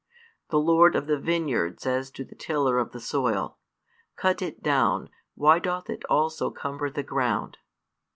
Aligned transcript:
The 0.49 0.57
lord 0.57 0.95
of 0.95 1.05
the 1.05 1.19
vineyard 1.19 1.79
says 1.79 2.09
to 2.13 2.23
the 2.23 2.33
tiller 2.33 2.79
of 2.79 2.91
the 2.91 2.99
soil: 2.99 3.59
Cut 4.15 4.41
it 4.41 4.63
down; 4.63 5.11
why 5.35 5.59
doth 5.59 5.91
it 5.91 6.03
also 6.05 6.49
cumber 6.49 6.89
the 6.89 7.03
ground? 7.03 7.59